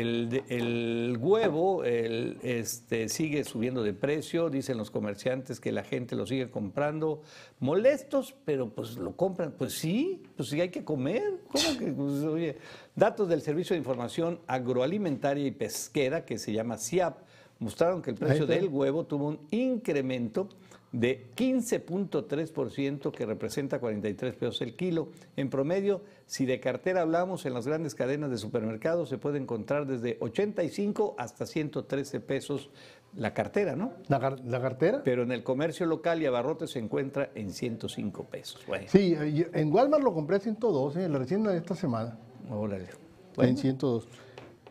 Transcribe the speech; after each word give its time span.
El, 0.00 1.16
huevo 1.20 1.84
el, 1.84 2.38
este, 2.42 3.08
sigue 3.08 3.44
subiendo 3.44 3.82
de 3.82 3.92
precio, 3.92 4.50
dicen 4.50 4.76
los 4.76 4.90
comerciantes 4.90 5.60
que 5.60 5.70
la 5.72 5.84
gente 5.84 6.16
lo 6.16 6.26
sigue 6.26 6.50
comprando, 6.50 7.22
molestos, 7.60 8.34
pero 8.44 8.70
pues 8.70 8.96
lo 8.96 9.16
compran. 9.16 9.52
Pues 9.52 9.74
sí, 9.74 10.22
pues 10.36 10.48
sí 10.48 10.60
hay 10.60 10.70
que 10.70 10.84
comer. 10.84 11.22
¿Cómo 11.48 11.78
que? 11.78 11.92
Pues, 11.92 12.24
oye, 12.24 12.58
datos 12.96 13.28
del 13.28 13.42
Servicio 13.42 13.74
de 13.74 13.78
Información 13.78 14.40
Agroalimentaria 14.46 15.46
y 15.46 15.52
Pesquera, 15.52 16.24
que 16.24 16.38
se 16.38 16.52
llama 16.52 16.76
CIAP, 16.76 17.18
mostraron 17.64 18.02
que 18.02 18.10
el 18.10 18.16
precio 18.16 18.46
del 18.46 18.68
huevo 18.68 19.04
tuvo 19.04 19.26
un 19.28 19.38
incremento 19.50 20.48
de 20.92 21.26
15.3%, 21.34 23.10
que 23.10 23.26
representa 23.26 23.80
43 23.80 24.36
pesos 24.36 24.60
el 24.62 24.76
kilo. 24.76 25.08
En 25.36 25.50
promedio, 25.50 26.02
si 26.26 26.46
de 26.46 26.60
cartera 26.60 27.00
hablamos, 27.02 27.46
en 27.46 27.54
las 27.54 27.66
grandes 27.66 27.94
cadenas 27.94 28.30
de 28.30 28.38
supermercados 28.38 29.08
se 29.08 29.18
puede 29.18 29.38
encontrar 29.38 29.86
desde 29.86 30.18
85 30.20 31.16
hasta 31.18 31.46
113 31.46 32.20
pesos 32.20 32.70
la 33.16 33.32
cartera, 33.34 33.74
¿no? 33.76 33.92
¿La, 34.08 34.20
car- 34.20 34.40
la 34.44 34.60
cartera? 34.60 35.02
Pero 35.04 35.22
en 35.22 35.32
el 35.32 35.42
comercio 35.42 35.86
local 35.86 36.22
y 36.22 36.26
abarrotes 36.26 36.70
se 36.70 36.78
encuentra 36.80 37.30
en 37.34 37.50
105 37.50 38.24
pesos. 38.24 38.60
Bueno, 38.66 38.84
Sí, 38.88 39.16
eh, 39.18 39.48
en 39.52 39.72
Walmart 39.72 40.02
lo 40.02 40.12
compré 40.12 40.36
a 40.36 40.40
112, 40.40 41.08
la 41.08 41.18
recién 41.18 41.42
de 41.44 41.56
esta 41.56 41.74
semana. 41.74 42.18
órale. 42.50 42.84
En 42.84 43.34
Bueno, 43.36 43.56
102. 43.56 44.06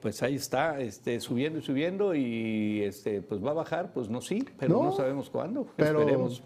Pues 0.03 0.21
ahí 0.21 0.35
está, 0.35 0.81
este, 0.81 1.21
subiendo 1.21 1.59
y 1.59 1.61
subiendo 1.61 2.13
y 2.13 2.81
este, 2.83 3.21
pues 3.21 3.43
va 3.43 3.51
a 3.51 3.53
bajar, 3.53 3.93
pues 3.93 4.09
no 4.09 4.19
sí, 4.19 4.45
pero 4.59 4.73
no, 4.75 4.83
No, 4.83 4.91
sabemos 4.91 5.29
cuándo. 5.29 5.65
Pero, 5.77 5.99
Esperemos. 6.01 6.43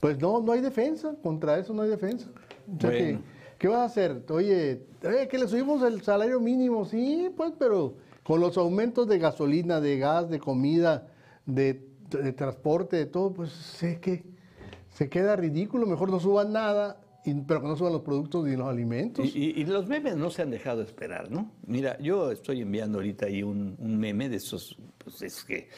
pues 0.00 0.18
no, 0.18 0.40
no 0.40 0.52
hay 0.52 0.62
defensa, 0.62 1.14
contra 1.22 1.58
eso 1.58 1.74
no 1.74 1.82
hay 1.82 1.90
defensa. 1.90 2.30
O 2.74 2.80
sea, 2.80 2.88
Bueno. 2.90 3.18
que, 3.18 3.18
¿qué 3.58 3.68
vas 3.68 3.80
a 3.80 3.84
hacer? 3.84 4.22
Oye, 4.30 4.86
oye, 5.06 5.28
que 5.28 5.36
le 5.38 5.46
subimos 5.46 5.82
el 5.82 6.00
salario 6.00 6.40
mínimo, 6.40 6.86
sí, 6.86 7.30
pues, 7.36 7.52
pero 7.58 7.94
con 8.24 8.40
los 8.40 8.56
aumentos 8.56 9.06
de 9.06 9.18
gasolina, 9.18 9.78
de 9.78 9.98
gas, 9.98 10.30
de 10.30 10.38
comida, 10.40 11.06
de, 11.44 11.86
de 12.10 12.32
transporte, 12.32 12.96
de 12.96 13.04
todo, 13.06 13.34
pues 13.34 13.50
sé 13.52 14.00
que 14.00 14.24
se 14.88 15.10
queda 15.10 15.36
ridículo, 15.36 15.86
mejor 15.86 16.10
no 16.10 16.18
suban 16.18 16.50
nada, 16.50 16.96
pero 17.46 17.60
que 17.60 17.68
no 17.68 17.76
suban 17.76 17.92
los 17.92 18.02
productos 18.02 18.44
ni 18.44 18.56
los 18.56 18.68
alimentos. 18.68 19.34
Y, 19.34 19.64
los 19.64 19.86
memes 19.88 20.16
no 20.16 20.30
se 20.30 20.42
han 20.42 20.50
dejado 20.50 20.82
esperar, 20.82 21.30
¿no? 21.30 21.52
Mira, 21.66 21.98
yo 21.98 22.30
estoy 22.30 22.60
enviando 22.60 22.98
ahorita 22.98 23.26
ahí 23.26 23.42
un, 23.42 23.76
meme 23.80 24.28
de 24.28 24.36
esos, 24.36 24.76
pues 24.98 25.22
es 25.22 25.44
que, 25.44 25.68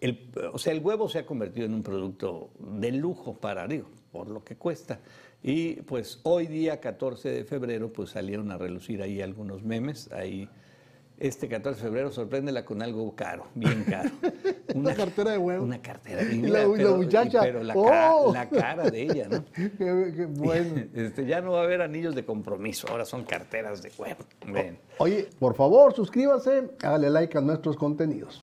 el, 0.00 0.30
o 0.52 0.58
sea, 0.58 0.72
el 0.72 0.80
huevo 0.80 1.08
se 1.08 1.18
ha 1.18 1.26
convertido 1.26 1.66
en 1.66 1.74
un 1.74 1.82
producto 1.82 2.50
de 2.58 2.92
lujo 2.92 3.34
para, 3.34 3.66
digo, 3.66 3.88
por 4.10 4.28
lo 4.28 4.44
que 4.44 4.56
cuesta. 4.56 5.00
Y 5.42 5.74
pues 5.82 6.20
hoy 6.22 6.46
día, 6.46 6.80
14 6.80 7.28
de 7.30 7.44
febrero, 7.44 7.92
pues 7.92 8.10
salieron 8.10 8.52
a 8.52 8.58
relucir 8.58 9.02
ahí 9.02 9.20
algunos 9.20 9.62
memes, 9.62 10.10
ahí... 10.12 10.48
Este 11.18 11.48
14 11.48 11.78
de 11.80 11.86
febrero 11.88 12.10
sorpréndela 12.10 12.64
con 12.64 12.82
algo 12.82 13.14
caro, 13.14 13.46
bien 13.54 13.84
caro. 13.84 14.10
Una 14.74 14.94
cartera 14.94 15.32
de 15.32 15.38
huevo. 15.38 15.64
Una 15.64 15.80
cartera. 15.80 16.22
Y 16.22 16.42
la- 16.42 16.64
y 16.64 16.78
la 16.82 16.90
muchacha, 16.92 17.40
Pero 17.42 17.62
la, 17.62 17.74
ca- 17.74 18.14
¡oh! 18.16 18.32
la 18.32 18.48
cara 18.48 18.90
de 18.90 19.02
ella, 19.02 19.28
¿no? 19.28 19.44
Qué- 19.54 19.70
qué 20.16 20.26
bueno. 20.26 20.82
Este, 20.94 21.26
ya 21.26 21.40
no 21.40 21.52
va 21.52 21.60
a 21.60 21.64
haber 21.64 21.82
anillos 21.82 22.14
de 22.14 22.24
compromiso, 22.24 22.88
ahora 22.88 23.04
son 23.04 23.24
carteras 23.24 23.82
de 23.82 23.92
huevo. 23.96 24.24
Ven. 24.46 24.78
Oye, 24.98 25.28
por 25.38 25.54
favor, 25.54 25.92
suscríbase, 25.94 26.70
hágale 26.82 27.10
like 27.10 27.36
a 27.36 27.40
nuestros 27.40 27.76
contenidos. 27.76 28.40